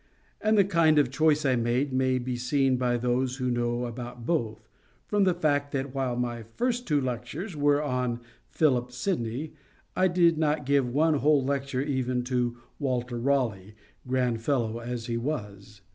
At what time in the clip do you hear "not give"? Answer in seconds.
10.39-10.89